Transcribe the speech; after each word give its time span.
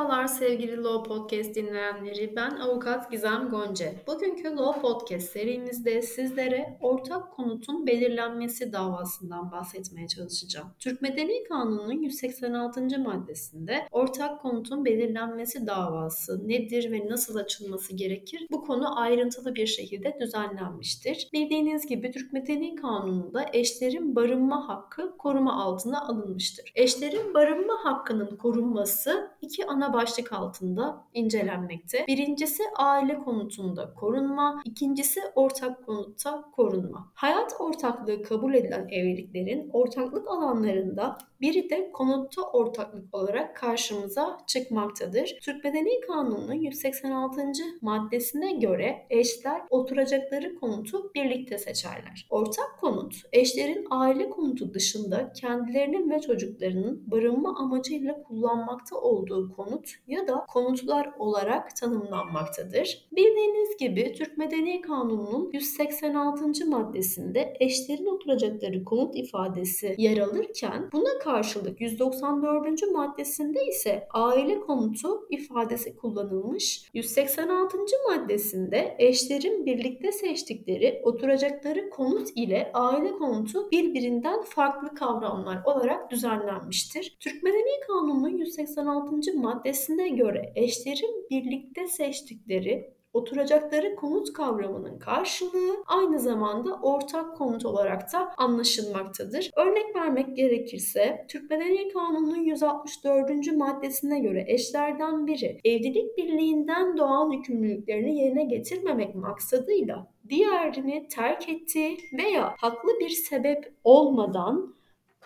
Merhabalar 0.00 0.26
sevgili 0.26 0.82
Law 0.82 1.08
Podcast 1.08 1.54
dinleyenleri. 1.54 2.36
Ben 2.36 2.50
avukat 2.50 3.10
Gizem 3.10 3.48
Gonca. 3.48 3.92
Bugünkü 4.06 4.56
Law 4.56 4.80
Podcast 4.80 5.28
serimizde 5.28 6.02
sizlere 6.02 6.78
ortak 6.80 7.32
konutun 7.32 7.86
belirlenmesi 7.86 8.72
davasından 8.72 9.52
bahsetmeye 9.52 10.08
çalışacağım. 10.08 10.68
Türk 10.78 11.02
Medeni 11.02 11.44
Kanunu'nun 11.44 12.02
186. 12.02 12.98
maddesinde 12.98 13.86
ortak 13.90 14.42
konutun 14.42 14.84
belirlenmesi 14.84 15.66
davası 15.66 16.48
nedir 16.48 16.92
ve 16.92 17.08
nasıl 17.08 17.36
açılması 17.36 17.96
gerekir? 17.96 18.46
Bu 18.50 18.62
konu 18.62 19.00
ayrıntılı 19.00 19.54
bir 19.54 19.66
şekilde 19.66 20.16
düzenlenmiştir. 20.20 21.28
Bildiğiniz 21.32 21.86
gibi 21.86 22.10
Türk 22.10 22.32
Medeni 22.32 22.74
Kanunu'nda 22.74 23.46
eşlerin 23.52 24.16
barınma 24.16 24.68
hakkı 24.68 25.16
koruma 25.16 25.62
altına 25.64 26.00
alınmıştır. 26.06 26.72
Eşlerin 26.74 27.34
barınma 27.34 27.74
hakkının 27.84 28.36
korunması 28.36 29.30
iki 29.42 29.66
ana 29.66 29.89
başlık 29.92 30.32
altında 30.32 31.04
incelenmekte. 31.14 32.04
Birincisi 32.06 32.62
aile 32.76 33.18
konutunda 33.18 33.94
korunma, 33.94 34.62
ikincisi 34.64 35.20
ortak 35.34 35.86
konutta 35.86 36.44
korunma. 36.56 37.08
Hayat 37.14 37.54
ortaklığı 37.58 38.22
kabul 38.22 38.54
edilen 38.54 38.88
evliliklerin 38.88 39.70
ortaklık 39.72 40.28
alanlarında 40.28 41.18
biri 41.40 41.70
de 41.70 41.90
konutta 41.92 42.42
ortaklık 42.42 43.14
olarak 43.14 43.56
karşımıza 43.56 44.38
çıkmaktadır. 44.46 45.38
Türk 45.42 45.64
Medeni 45.64 46.00
Kanunu'nun 46.00 46.54
186. 46.54 47.52
maddesine 47.80 48.52
göre 48.52 49.06
eşler 49.10 49.62
oturacakları 49.70 50.54
konutu 50.54 51.14
birlikte 51.14 51.58
seçerler. 51.58 52.26
Ortak 52.30 52.78
konut, 52.80 53.14
eşlerin 53.32 53.86
aile 53.90 54.30
konutu 54.30 54.74
dışında 54.74 55.32
kendilerinin 55.32 56.10
ve 56.10 56.20
çocuklarının 56.20 57.10
barınma 57.10 57.58
amacıyla 57.58 58.22
kullanmakta 58.22 58.96
olduğu 58.96 59.52
konut 59.52 59.90
ya 60.06 60.28
da 60.28 60.46
konutlar 60.48 61.10
olarak 61.18 61.76
tanımlanmaktadır. 61.76 63.08
Bildiğiniz 63.12 63.76
gibi 63.76 64.12
Türk 64.12 64.38
Medeni 64.38 64.80
Kanunu'nun 64.80 65.50
186. 65.52 66.66
maddesinde 66.66 67.54
eşlerin 67.60 68.06
oturacakları 68.06 68.84
konut 68.84 69.16
ifadesi 69.16 69.94
yer 69.98 70.18
alırken 70.18 70.88
buna 70.92 71.18
karşılık 71.30 71.80
194. 71.80 72.82
maddesinde 72.92 73.66
ise 73.66 74.06
aile 74.10 74.60
konutu 74.60 75.26
ifadesi 75.30 75.96
kullanılmış. 75.96 76.90
186. 76.94 77.78
maddesinde 78.08 78.96
eşlerin 78.98 79.66
birlikte 79.66 80.12
seçtikleri 80.12 81.00
oturacakları 81.04 81.90
konut 81.90 82.28
ile 82.34 82.70
aile 82.74 83.12
konutu 83.12 83.70
birbirinden 83.70 84.42
farklı 84.42 84.94
kavramlar 84.94 85.62
olarak 85.64 86.10
düzenlenmiştir. 86.10 87.16
Türk 87.20 87.42
Medeni 87.42 87.80
Kanunu'nun 87.86 88.38
186. 88.38 89.34
maddesine 89.34 90.08
göre 90.08 90.52
eşlerin 90.56 91.26
birlikte 91.30 91.88
seçtikleri 91.88 92.99
oturacakları 93.12 93.96
konut 93.96 94.32
kavramının 94.32 94.98
karşılığı 94.98 95.84
aynı 95.86 96.20
zamanda 96.20 96.74
ortak 96.82 97.36
konut 97.36 97.66
olarak 97.66 98.12
da 98.12 98.32
anlaşılmaktadır. 98.36 99.50
Örnek 99.56 99.96
vermek 99.96 100.36
gerekirse 100.36 101.26
Türk 101.28 101.50
Medeni 101.50 101.92
Kanunu'nun 101.92 102.42
164. 102.42 103.56
maddesine 103.56 104.20
göre 104.20 104.44
eşlerden 104.48 105.26
biri 105.26 105.60
evlilik 105.64 106.18
birliğinden 106.18 106.96
doğan 106.96 107.30
yükümlülüklerini 107.30 108.18
yerine 108.18 108.44
getirmemek 108.44 109.14
maksadıyla 109.14 110.06
diğerini 110.28 111.08
terk 111.08 111.48
ettiği 111.48 111.98
veya 112.18 112.54
haklı 112.58 113.00
bir 113.00 113.08
sebep 113.08 113.72
olmadan 113.84 114.74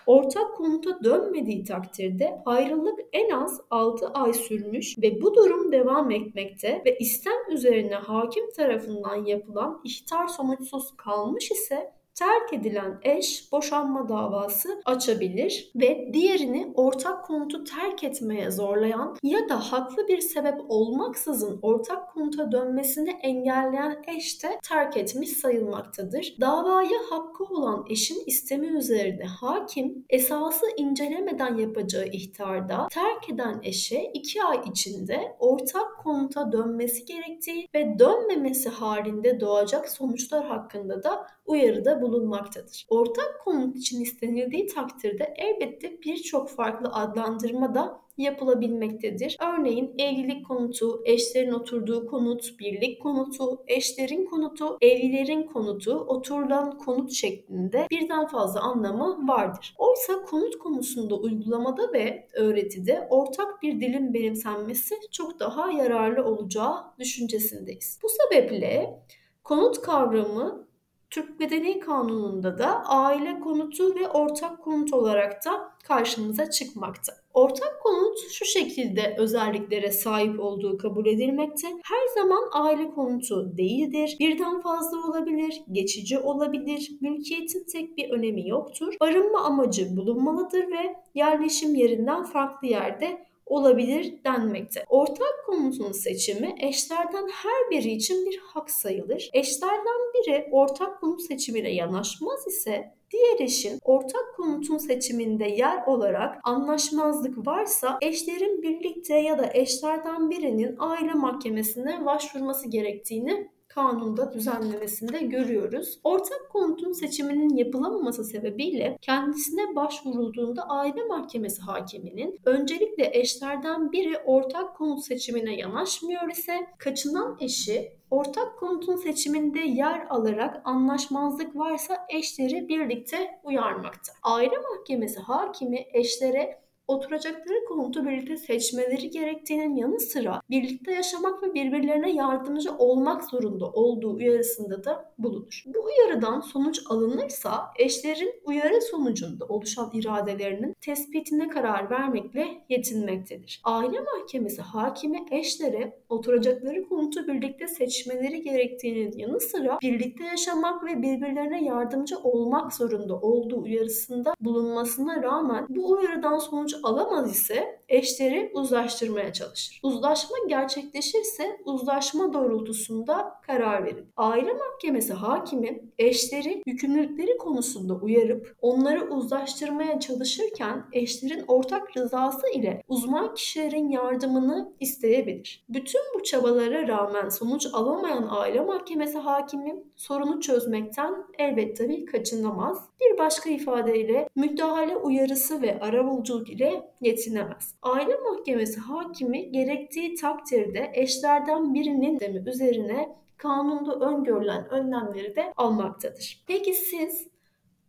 ortak 0.07 0.57
konuta 0.57 1.05
dönmediği 1.05 1.65
takdirde 1.65 2.43
ayrılık 2.47 3.01
en 3.13 3.31
az 3.31 3.61
6 3.71 4.09
ay 4.09 4.33
sürmüş 4.33 4.99
ve 4.99 5.23
bu 5.23 5.35
durum 5.35 5.73
devam 5.73 6.11
etmekte 6.11 6.83
ve 6.87 6.99
istem 6.99 7.51
üzerine 7.51 7.95
hakim 7.95 8.51
tarafından 8.51 9.25
yapılan 9.25 9.81
ihtar 9.85 10.29
sonuçsuz 10.29 10.97
kalmış 10.97 11.51
ise 11.51 11.93
terk 12.15 12.53
edilen 12.53 12.99
eş 13.03 13.53
boşanma 13.53 14.09
davası 14.09 14.83
açabilir 14.85 15.71
ve 15.77 16.11
diğerini 16.13 16.73
ortak 16.75 17.25
konutu 17.25 17.65
terk 17.65 18.05
etmeye 18.05 18.51
zorlayan 18.51 19.17
ya 19.23 19.49
da 19.49 19.73
haklı 19.73 20.09
bir 20.09 20.21
sebep 20.21 20.61
olmaksızın 20.69 21.59
ortak 21.63 22.13
konuta 22.15 22.53
dönmesini 22.53 23.11
engelleyen 23.11 24.03
eş 24.07 24.43
de 24.43 24.59
terk 24.69 24.97
etmiş 24.97 25.31
sayılmaktadır. 25.31 26.37
Davaya 26.41 26.99
hakkı 27.11 27.45
olan 27.45 27.85
eşin 27.91 28.23
istemi 28.27 28.67
üzerine 28.67 29.25
hakim 29.25 30.05
esası 30.09 30.67
incelemeden 30.77 31.57
yapacağı 31.57 32.07
ihtarda 32.07 32.89
terk 32.91 33.31
eden 33.31 33.61
eşe 33.63 34.11
2 34.15 34.43
ay 34.43 34.61
içinde 34.71 35.37
ortak 35.39 35.99
konuta 36.03 36.53
dönmesi 36.53 37.05
gerektiği 37.05 37.69
ve 37.75 37.99
dönmemesi 37.99 38.69
halinde 38.69 39.41
doğacak 39.41 39.89
sonuçlar 39.89 40.47
hakkında 40.47 41.03
da 41.03 41.27
uyarıda 41.47 42.03
bulunmaktadır. 42.05 42.87
Ortak 42.89 43.41
konut 43.45 43.77
için 43.77 44.01
istenildiği 44.01 44.67
takdirde 44.67 45.35
elbette 45.37 46.03
birçok 46.03 46.51
farklı 46.51 46.89
adlandırma 46.93 47.75
da 47.75 48.05
yapılabilmektedir. 48.19 49.37
Örneğin 49.41 49.95
evlilik 49.99 50.47
konutu, 50.47 51.03
eşlerin 51.05 51.53
oturduğu 51.53 52.07
konut, 52.07 52.61
birlik 52.61 53.03
konutu, 53.03 53.63
eşlerin 53.67 54.27
konutu, 54.27 54.79
evlilerin 54.81 55.43
konutu, 55.43 55.93
oturulan 55.95 56.79
konut 56.79 57.13
şeklinde 57.13 57.87
birden 57.91 58.27
fazla 58.27 58.61
anlamı 58.61 59.29
vardır. 59.29 59.75
Oysa 59.79 60.25
konut 60.25 60.59
konusunda 60.59 61.15
uygulamada 61.15 61.93
ve 61.93 62.29
öğretide 62.35 63.07
ortak 63.11 63.63
bir 63.63 63.81
dilin 63.81 64.15
benimsenmesi 64.15 64.95
çok 65.13 65.41
daha 65.41 65.71
yararlı 65.71 66.25
olacağı 66.25 66.75
düşüncesindeyiz. 66.99 67.99
Bu 68.03 68.09
sebeple 68.09 69.01
konut 69.45 69.81
kavramı 69.81 70.67
Türk 71.11 71.41
Medeni 71.41 71.81
Kanunu'nda 71.81 72.59
da 72.59 72.85
aile 72.85 73.41
konutu 73.41 73.95
ve 73.95 74.09
ortak 74.09 74.63
konut 74.63 74.93
olarak 74.93 75.45
da 75.45 75.75
karşımıza 75.85 76.51
çıkmakta. 76.51 77.13
Ortak 77.35 77.81
konut 77.83 78.19
şu 78.33 78.45
şekilde 78.45 79.17
özelliklere 79.19 79.93
sahip 79.93 80.41
olduğu 80.41 80.79
kabul 80.79 81.07
edilmekte. 81.07 81.69
Her 81.69 82.23
zaman 82.23 82.49
aile 82.53 82.91
konutu 82.91 83.57
değildir. 83.57 84.17
Birden 84.21 84.61
fazla 84.61 84.99
olabilir, 85.09 85.63
geçici 85.73 86.19
olabilir. 86.19 86.91
Mülkiyetin 87.01 87.65
tek 87.73 87.97
bir 87.97 88.11
önemi 88.11 88.49
yoktur. 88.49 88.95
Barınma 89.01 89.41
amacı 89.41 89.97
bulunmalıdır 89.97 90.63
ve 90.63 90.97
yerleşim 91.15 91.75
yerinden 91.75 92.25
farklı 92.25 92.69
yerde 92.69 93.27
olabilir 93.47 94.15
denmekte. 94.25 94.85
Ortak 94.89 95.45
konutun 95.47 95.93
seçimi 95.93 96.55
eşlerden 96.61 97.29
her 97.29 97.71
biri 97.71 97.91
için 97.91 98.27
bir 98.27 98.39
hak 98.39 98.71
sayılır. 98.71 99.31
Eşlerden 99.33 100.13
biri 100.15 100.49
ortak 100.53 101.01
konut 101.01 101.23
seçimine 101.23 101.75
yanaşmaz 101.75 102.47
ise 102.47 102.95
Diğer 103.15 103.41
eşin 103.41 103.79
ortak 103.83 104.37
konutun 104.37 104.79
seçiminde 104.79 105.45
yer 105.45 105.87
olarak 105.87 106.41
anlaşmazlık 106.45 107.47
varsa 107.47 107.99
eşlerin 108.03 108.63
birlikte 108.63 109.19
ya 109.19 109.39
da 109.39 109.51
eşlerden 109.55 110.31
birinin 110.31 110.77
aile 110.79 111.13
mahkemesine 111.13 112.07
başvurması 112.07 112.71
gerektiğini 112.71 113.49
kanunda 113.75 114.33
düzenlemesinde 114.33 115.19
görüyoruz. 115.19 116.01
Ortak 116.05 116.51
konutun 116.53 116.93
seçiminin 116.93 117.57
yapılamaması 117.57 118.25
sebebiyle 118.25 118.99
kendisine 119.01 119.77
başvurulduğunda 119.77 120.63
aile 120.69 121.05
mahkemesi 121.05 121.63
hakiminin 121.63 122.41
öncelikle 122.45 123.11
eşlerden 123.13 123.93
biri 123.93 124.19
ortak 124.19 124.77
konut 124.77 125.05
seçimine 125.05 125.57
yanaşmıyor 125.57 126.31
ise 126.31 126.67
kaçınan 126.79 127.37
eşi 127.41 127.93
ortak 128.11 128.59
konutun 128.59 128.97
seçiminde 128.97 129.61
yer 129.61 130.07
alarak 130.11 130.63
anlaşmazlık 130.65 131.57
varsa 131.57 132.07
eşleri 132.09 132.69
birlikte 132.69 133.41
uyarmakta. 133.45 134.13
Aile 134.23 134.57
mahkemesi 134.59 135.21
hakimi 135.21 135.87
eşlere 135.93 136.64
oturacakları 136.89 137.65
konutu 137.69 138.07
birlikte 138.07 138.37
seçmeleri 138.37 139.11
gerektiğinin 139.11 139.77
yanı 139.77 140.01
sıra 140.01 140.41
birlikte 140.51 140.93
yaşamak 140.93 141.43
ve 141.43 141.55
birbirlerine 141.55 142.13
yardımcı 142.13 142.77
olmak 142.79 143.25
zorunda 143.25 143.67
olduğu 143.67 144.15
uyarısında 144.15 144.85
da 144.85 145.13
bulunur. 145.19 145.65
Bu 145.67 145.79
uyarıdan 145.85 146.41
sonuç 146.41 146.83
alınırsa 146.89 147.73
eşlerin 147.79 148.35
uyarı 148.45 148.83
sonucunda 148.83 149.45
oluşan 149.45 149.91
iradelerinin 149.93 150.75
tespitine 150.81 151.49
karar 151.49 151.91
vermekle 151.91 152.65
yetinmektedir. 152.69 153.61
Aile 153.65 154.01
mahkemesi 154.01 154.63
hakimi 154.63 155.25
eşlere 155.31 155.99
oturacakları 156.09 156.89
konutu 156.89 157.27
birlikte 157.27 157.69
seçmeleri 157.69 158.43
gerektiğinin 158.43 159.13
yanı 159.19 159.41
sıra 159.41 159.79
birlikte 159.83 160.25
yaşamak 160.25 160.85
ve 160.85 161.03
birbirlerine 161.03 161.65
yardımcı 161.65 162.19
olmak 162.19 162.73
zorunda 162.73 163.21
olduğu 163.21 163.63
uyarısında 163.63 164.35
bulunmasına 164.41 165.23
rağmen 165.23 165.67
bu 165.69 165.91
uyarıdan 165.91 166.39
sonuç 166.39 166.74
alamaz 166.83 167.33
ise 167.33 167.81
eşleri 167.89 168.51
uzlaştırmaya 168.55 169.33
çalışır. 169.33 169.81
Uzlaşma 169.83 170.37
gerçekleşirse 170.49 171.61
uzlaşma 171.65 172.33
doğrultusunda 172.33 173.35
karar 173.47 173.85
verir. 173.85 174.05
Aile 174.17 174.53
mahkemesi 174.53 175.13
hakimi 175.13 175.83
eşleri 175.99 176.63
yükümlülükleri 176.67 177.39
konusunda 177.39 177.95
uyarıp 177.95 178.57
onları 178.61 179.11
uzlaştırmaya 179.11 180.01
çalışırken 180.01 180.85
eşlerin 180.93 181.45
ortak 181.49 181.97
rızası 181.97 182.49
ile 182.55 182.83
uzman 182.89 183.35
kişilerin 183.35 183.89
yardımını 183.89 184.73
isteyebilir. 184.81 185.65
Bütün 185.69 186.01
bu 186.15 186.23
çabalara 186.23 186.89
rağmen 186.89 187.29
sonuç 187.29 187.67
alamayan 187.73 188.27
aile 188.31 188.61
mahkemesi 188.61 189.19
hakimi 189.19 189.77
sorunu 189.97 190.41
çözmekten 190.41 191.15
elbette 191.39 191.89
bir 191.89 192.07
kaçınamaz. 192.07 192.79
Bir 193.01 193.19
başka 193.19 193.51
ifadeyle 193.51 194.29
müdahale 194.37 194.97
uyarısı 194.97 195.63
ve 195.63 195.81
arabuluculuk 195.81 196.51
ile 196.51 196.64
yetinemez. 197.01 197.75
Aile 197.83 198.17
mahkemesi 198.17 198.81
hakimi 198.81 199.51
gerektiği 199.53 200.15
takdirde 200.15 200.91
eşlerden 200.95 201.75
birinin 201.75 202.21
demi 202.21 202.49
üzerine 202.49 203.17
kanunda 203.37 204.07
öngörülen 204.07 204.69
önlemleri 204.71 205.37
de 205.37 205.53
almaktadır. 205.57 206.45
Peki 206.47 206.75
siz 206.75 207.34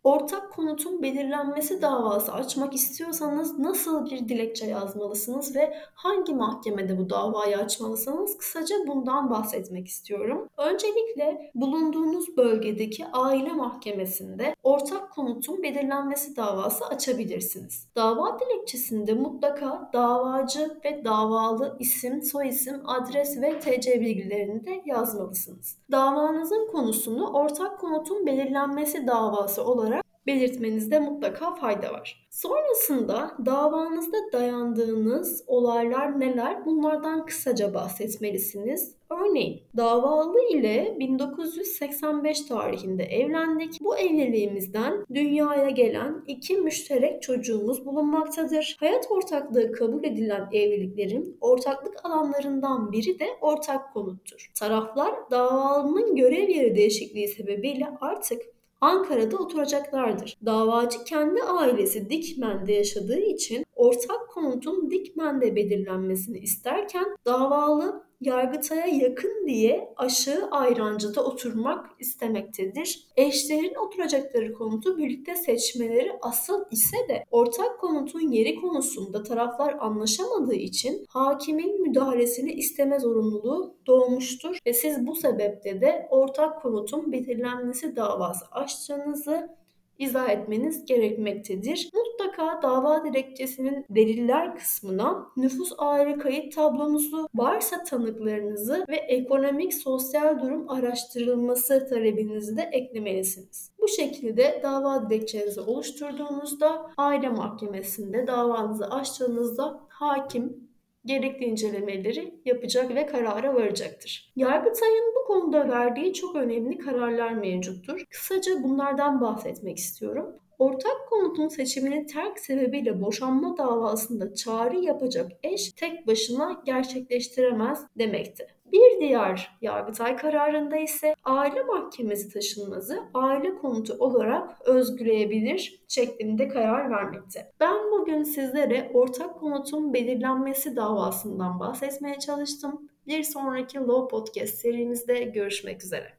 ortak 0.06 0.52
konutun 0.52 1.02
belirlenmesi 1.02 1.82
davası 1.82 2.32
açmak 2.32 2.74
istiyorsanız 2.74 3.58
nasıl 3.58 4.10
bir 4.10 4.28
dilekçe 4.28 4.66
yazmalısınız 4.66 5.56
ve 5.56 5.76
hangi 5.94 6.34
mahkemede 6.34 6.98
bu 6.98 7.10
davayı 7.10 7.58
açmalısınız? 7.58 8.38
Kısaca 8.38 8.76
bundan 8.86 9.30
bahsetmek 9.30 9.88
istiyorum. 9.88 10.48
Öncelikle 10.56 11.50
bulunduğunuz 11.54 12.36
bölgedeki 12.36 13.06
aile 13.12 13.52
mahkemesinde 13.52 14.54
ortak 14.62 15.12
konutun 15.12 15.62
belirlenmesi 15.62 16.36
davası 16.36 16.86
açabilirsiniz. 16.86 17.88
Dava 17.96 18.38
dilekçesinde 18.40 19.14
mutlaka 19.14 19.90
davacı 19.92 20.78
ve 20.84 21.04
davalı 21.04 21.76
isim, 21.78 22.22
soyisim, 22.22 22.82
adres 22.84 23.40
ve 23.42 23.58
TC 23.58 24.00
bilgilerini 24.00 24.64
de 24.64 24.82
yazmalısınız. 24.86 25.78
Davanızın 25.92 26.68
konusunu 26.72 27.32
ortak 27.32 27.80
konutun 27.80 28.26
belirlenmesi 28.26 29.06
davası 29.06 29.64
olarak 29.64 29.95
belirtmenizde 30.26 30.98
mutlaka 30.98 31.54
fayda 31.54 31.92
var. 31.92 32.26
Sonrasında 32.30 33.36
davanızda 33.46 34.16
dayandığınız 34.32 35.44
olaylar 35.46 36.20
neler? 36.20 36.66
Bunlardan 36.66 37.26
kısaca 37.26 37.74
bahsetmelisiniz. 37.74 38.96
Örneğin 39.10 39.62
davalı 39.76 40.38
ile 40.50 40.96
1985 40.98 42.40
tarihinde 42.40 43.04
evlendik. 43.04 43.80
Bu 43.80 43.98
evliliğimizden 43.98 45.04
dünyaya 45.14 45.70
gelen 45.70 46.24
iki 46.26 46.56
müşterek 46.56 47.22
çocuğumuz 47.22 47.86
bulunmaktadır. 47.86 48.76
Hayat 48.80 49.06
ortaklığı 49.10 49.72
kabul 49.72 50.04
edilen 50.04 50.48
evliliklerin 50.52 51.36
ortaklık 51.40 52.04
alanlarından 52.04 52.92
biri 52.92 53.18
de 53.18 53.26
ortak 53.40 53.92
konuttur. 53.92 54.50
Taraflar 54.54 55.14
davalının 55.30 56.16
görev 56.16 56.48
yeri 56.48 56.76
değişikliği 56.76 57.28
sebebiyle 57.28 57.88
artık 58.00 58.55
Ankara'da 58.80 59.36
oturacaklardır. 59.36 60.36
Davacı 60.46 61.04
kendi 61.04 61.42
ailesi 61.42 62.10
Dikmen'de 62.10 62.72
yaşadığı 62.72 63.20
için 63.20 63.64
ortak 63.74 64.28
konutun 64.28 64.90
Dikmen'de 64.90 65.56
belirlenmesini 65.56 66.38
isterken 66.38 67.06
davalı 67.26 68.05
Yargıtay'a 68.20 68.86
yakın 68.86 69.46
diye 69.46 69.94
aşağı 69.96 70.48
Ayrancı'da 70.50 71.24
oturmak 71.24 71.86
istemektedir. 71.98 73.06
Eşlerin 73.16 73.74
oturacakları 73.74 74.52
konutu 74.52 74.98
birlikte 74.98 75.36
seçmeleri 75.36 76.12
asıl 76.22 76.64
ise 76.70 76.96
de 77.08 77.24
ortak 77.30 77.80
konutun 77.80 78.20
yeri 78.20 78.54
konusunda 78.54 79.22
taraflar 79.22 79.76
anlaşamadığı 79.80 80.54
için 80.54 81.04
hakimin 81.08 81.82
müdahalesini 81.82 82.52
isteme 82.52 82.98
zorunluluğu 82.98 83.76
doğmuştur 83.86 84.58
ve 84.66 84.72
siz 84.72 85.06
bu 85.06 85.14
sebeple 85.14 85.80
de 85.80 86.08
ortak 86.10 86.62
konutun 86.62 87.12
belirlenmesi 87.12 87.96
davası 87.96 88.44
açtığınızı 88.52 89.56
izah 89.98 90.28
etmeniz 90.28 90.84
gerekmektedir. 90.84 91.90
Mutlaka 91.94 92.62
dava 92.62 93.04
dilekçesinin 93.04 93.84
deliller 93.90 94.56
kısmına 94.56 95.26
nüfus 95.36 95.72
aile 95.78 96.18
kayıt 96.18 96.54
tablonuzu, 96.54 97.28
varsa 97.34 97.82
tanıklarınızı 97.82 98.84
ve 98.88 98.96
ekonomik 98.96 99.74
sosyal 99.74 100.40
durum 100.42 100.70
araştırılması 100.70 101.86
talebinizi 101.88 102.56
de 102.56 102.62
eklemelisiniz. 102.62 103.70
Bu 103.80 103.88
şekilde 103.88 104.60
dava 104.62 105.10
dilekçenizi 105.10 105.60
oluşturduğunuzda 105.60 106.90
aile 106.96 107.28
mahkemesinde 107.28 108.26
davanızı 108.26 108.90
açtığınızda 108.90 109.80
hakim 109.88 110.65
gerekli 111.06 111.44
incelemeleri 111.44 112.34
yapacak 112.44 112.94
ve 112.94 113.06
karara 113.06 113.54
varacaktır. 113.54 114.32
Yargıtay'ın 114.36 115.14
bu 115.14 115.26
konuda 115.26 115.68
verdiği 115.68 116.12
çok 116.12 116.36
önemli 116.36 116.78
kararlar 116.78 117.32
mevcuttur. 117.32 118.04
Kısaca 118.10 118.62
bunlardan 118.62 119.20
bahsetmek 119.20 119.78
istiyorum. 119.78 120.36
Ortak 120.58 121.08
konutun 121.10 121.48
seçiminin 121.48 122.06
terk 122.06 122.38
sebebiyle 122.38 123.00
boşanma 123.00 123.58
davasında 123.58 124.34
çağrı 124.34 124.76
yapacak 124.76 125.32
eş 125.42 125.72
tek 125.72 126.06
başına 126.06 126.62
gerçekleştiremez 126.64 127.86
demekti. 127.98 128.46
Bir 128.72 129.00
diğer 129.00 129.58
Yargıtay 129.60 130.16
kararında 130.16 130.76
ise 130.76 131.14
aile 131.24 131.62
mahkemesi 131.62 132.32
taşınmazı 132.32 133.02
aile 133.14 133.54
konutu 133.54 133.94
olarak 133.98 134.68
özgüleyebilir 134.68 135.80
şeklinde 135.88 136.48
karar 136.48 136.90
vermekte. 136.90 137.52
Ben 137.60 137.76
bugün 137.92 138.22
sizlere 138.22 138.90
ortak 138.94 139.40
konutun 139.40 139.94
belirlenmesi 139.94 140.76
davasından 140.76 141.60
bahsetmeye 141.60 142.18
çalıştım. 142.18 142.88
Bir 143.06 143.22
sonraki 143.22 143.78
Law 143.78 144.08
Podcast 144.08 144.54
serimizde 144.54 145.20
görüşmek 145.20 145.84
üzere. 145.84 146.12